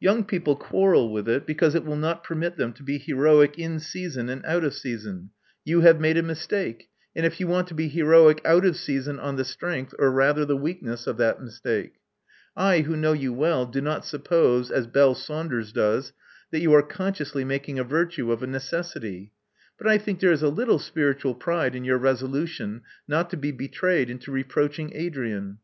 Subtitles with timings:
[0.00, 3.78] Young people quarrel with it because it will not permit them to be heroic in
[3.78, 5.32] season and out of season.
[5.66, 9.36] You have made a mistake; and you want to be heroic out of season on
[9.36, 11.96] the strength, or rather the weakness of that mistake.
[12.56, 16.14] I, who know you well, do not suppose, as Belle Saunders does,
[16.52, 19.30] that you are consciously making a virtue of a necessity;
[19.76, 23.52] but I think there is a little spiritual pride in your resolution not to be
[23.52, 25.58] betrayed into reproaching Adrian.